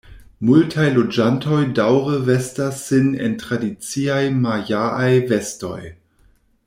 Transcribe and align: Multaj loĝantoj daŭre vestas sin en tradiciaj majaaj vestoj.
Multaj 0.49 0.85
loĝantoj 0.93 1.59
daŭre 1.79 2.17
vestas 2.29 2.79
sin 2.87 3.13
en 3.27 3.37
tradiciaj 3.45 4.19
majaaj 4.47 5.13
vestoj. 5.35 5.79